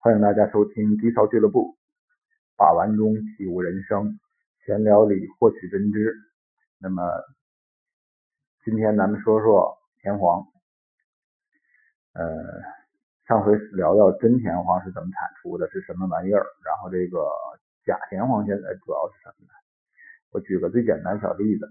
[0.00, 1.76] 欢迎大家收听低潮俱乐部，
[2.56, 4.20] 把玩中体悟人生，
[4.64, 6.14] 闲聊里获取真知。
[6.78, 7.02] 那么
[8.64, 10.46] 今天咱们说说田黄。
[12.12, 12.24] 呃，
[13.26, 17.26] 上回聊到真田黄是怎么产出的，是什么玩意儿，然后这个
[17.84, 19.52] 假田黄现在主要是什么呢？
[20.30, 21.68] 我举个最简单小例子，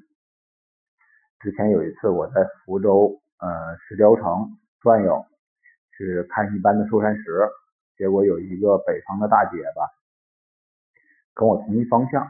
[1.39, 5.25] 之前有一次我在福州呃石雕城转悠，
[5.96, 7.23] 去看一般的寿山石。
[7.98, 9.89] 结果有一个北方的大姐吧，
[11.33, 12.28] 跟我同一方向，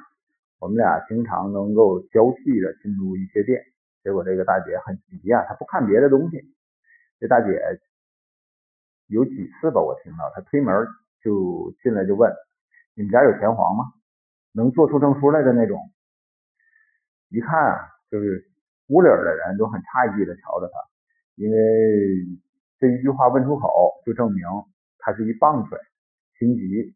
[0.60, 3.62] 我们俩经常能够交替着进入一些店。
[4.04, 6.42] 结果这个大姐很急呀，她不看别的东西。
[7.20, 7.60] 这大姐
[9.08, 10.88] 有几次吧，我听到她推门
[11.22, 12.32] 就进来就问
[12.96, 13.84] ：“你们家有田黄吗？
[14.54, 15.92] 能做出证书来的那种？”
[17.30, 18.50] 一看啊，就是
[18.88, 20.80] 屋里的人都很诧异的瞧着她，
[21.36, 21.58] 因为
[22.80, 24.46] 这一句话问出口，就证明。
[25.08, 25.80] 他是一棒槌，
[26.38, 26.94] 心急，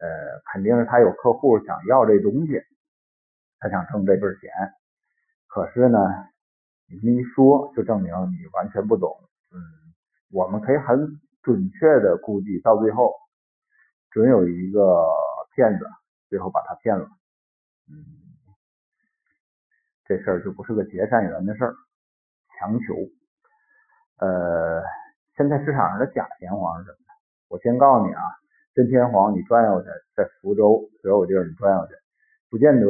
[0.00, 0.08] 呃，
[0.52, 2.62] 肯定是他有客户想要这东西，
[3.58, 4.48] 他想挣这份钱。
[5.48, 5.98] 可是呢，
[7.02, 9.12] 你一说就证明你完全不懂。
[9.50, 9.58] 嗯，
[10.30, 13.12] 我们可以很准确的估计，到最后
[14.12, 15.04] 准有一个
[15.56, 15.84] 骗子
[16.28, 17.08] 最后把他骗了。
[17.90, 18.06] 嗯，
[20.04, 21.74] 这事儿就不是个结善缘的事儿，
[22.56, 22.94] 强求。
[24.18, 24.80] 呃，
[25.36, 27.07] 现在市场上的假钱黄是什么？
[27.48, 28.20] 我先告诉你啊，
[28.74, 31.94] 真田黄你转悠去，在福州所有地儿你转悠去，
[32.50, 32.86] 不见得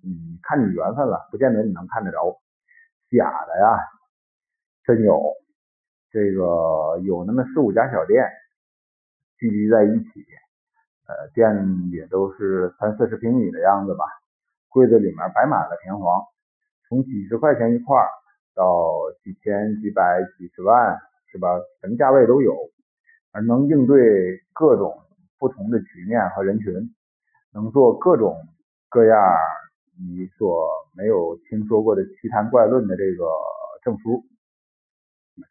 [0.00, 2.40] 你看你缘分了，不见得你能看得着。
[3.10, 3.78] 假的呀，
[4.84, 5.32] 真有，
[6.10, 8.24] 这个有那么四五家小店
[9.38, 10.24] 聚集在一起，
[11.06, 14.04] 呃，店也都是三四十平米的样子吧，
[14.68, 16.22] 柜子里面摆满了田黄，
[16.88, 17.96] 从几十块钱一块
[18.54, 18.92] 到
[19.24, 20.96] 几千、几百、几十万，
[21.32, 21.48] 是吧？
[21.80, 22.56] 什么价位都有。
[23.36, 24.98] 而能应对各种
[25.38, 26.72] 不同的局面和人群，
[27.52, 28.34] 能做各种
[28.88, 29.20] 各样
[29.98, 33.28] 你所没有听说过的奇谈怪论的这个
[33.84, 34.24] 证书。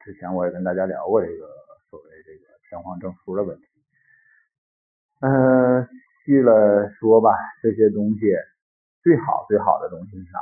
[0.04, 1.48] 之前我也跟大家聊过这个
[1.92, 3.68] 所谓这个天皇证书的问题。
[5.20, 5.88] 嗯，
[6.26, 7.30] 细了说吧，
[7.62, 8.22] 这些东西
[9.04, 10.40] 最好最好的东西是啥？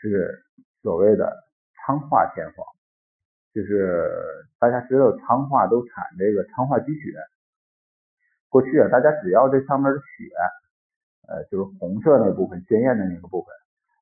[0.00, 0.44] 是
[0.82, 1.36] 所谓的
[1.74, 2.64] 昌化天皇。
[3.54, 4.10] 就是
[4.58, 7.14] 大家知道昌化都产这个昌化积雪，
[8.48, 10.28] 过去啊，大家只要这上面的雪，
[11.28, 13.54] 呃，就是红色那部分鲜艳的那个部分，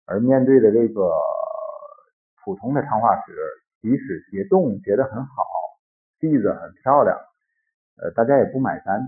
[0.06, 1.12] 而面对的这个
[2.42, 3.36] 普通的昌化石，
[3.82, 5.44] 即使结冻结得很好，
[6.18, 7.18] 地子很漂亮，
[7.98, 9.06] 呃，大家也不买单，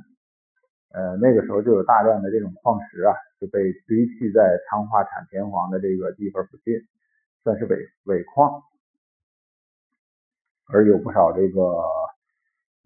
[0.93, 6.75] 呃，那个时候就有大量的这种矿石啊，就被堆砌在昌化产田黄的这个地方附近，
[7.43, 8.62] 算是伪伪矿。
[10.72, 11.60] 而有不少这个，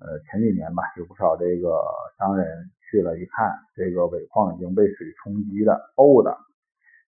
[0.00, 1.82] 呃，前几年吧，有不少这个
[2.18, 6.36] 商人去了一看，这个尾矿已经被水冲击的沤的，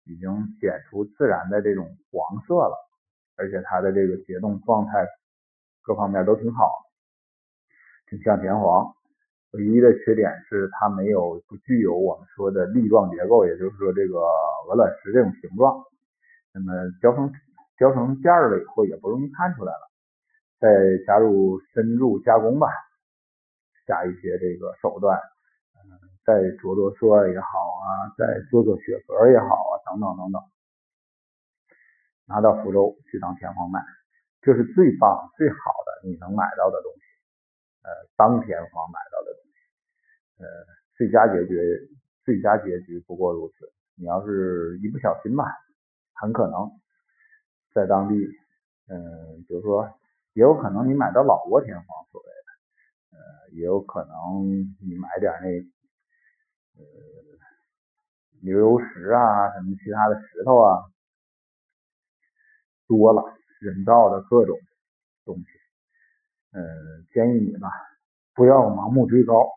[0.04, 0.28] 已经
[0.60, 2.76] 显出自然的这种黄色了，
[3.36, 5.06] 而且它的这个结冻状态
[5.82, 6.70] 各方面都挺好，
[8.10, 8.92] 挺像田黄。
[9.52, 14.18] 唯一的缺点是它没有不具有我们说的粒状结构，也就是说这个
[14.68, 15.82] 鹅卵石这种形状。
[16.52, 17.32] 那么雕成
[17.78, 19.85] 雕成件了以后，也不容易看出来了。
[20.58, 20.68] 再
[21.06, 22.66] 加入深入加工吧，
[23.86, 25.20] 加一些这个手段，
[25.74, 30.42] 嗯，再着着色也好啊，再做做血格也好啊，等等等等，
[32.24, 33.84] 拿到福州去当田黄卖，
[34.40, 37.00] 这是最棒最好的你能买到的东西，
[37.82, 40.48] 呃，当田黄买到的东西，呃，
[40.96, 41.60] 最佳结局
[42.24, 43.70] 最佳结局不过如此。
[43.94, 45.44] 你要是一不小心吧，
[46.14, 46.70] 很可能
[47.74, 48.14] 在当地，
[48.88, 49.86] 嗯，比如说。
[50.36, 55.48] 也有可能你买到老挝田黄，所谓的，呃，也有可能你买点那，
[56.78, 56.84] 呃，
[58.42, 60.84] 牛油石啊，什么其他的石头啊，
[62.86, 63.22] 多了，
[63.60, 64.58] 人造的各种
[65.24, 65.46] 东西，
[66.52, 67.70] 嗯，建议你吧，
[68.34, 69.48] 不要盲目追高，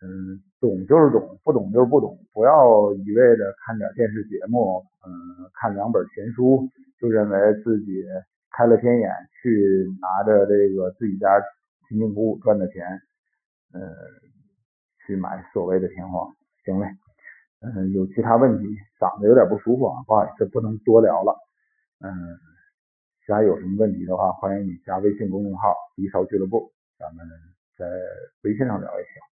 [0.00, 6.70] 嗯，懂就是懂，不懂就是不懂，不要一味的看点电视节目，嗯，看两本闲书，
[7.00, 8.04] 就认为自己。
[8.52, 9.10] 开了天眼，
[9.40, 11.28] 去拿着这个自己家
[11.88, 12.86] 辛辛苦苦赚的钱，
[13.72, 13.80] 呃，
[15.06, 16.34] 去买所谓的天皇，
[16.64, 16.86] 行嘞。
[17.60, 18.64] 嗯，有其他问题，
[18.98, 21.32] 嗓子有点不舒服啊，不好意思，不能多聊了。
[22.00, 22.10] 嗯，
[23.24, 27.24] 其他有什么问题的话，欢迎你加微信公众号“低烧俱乐部”，咱们
[27.76, 27.86] 在
[28.42, 29.31] 微信上聊也行。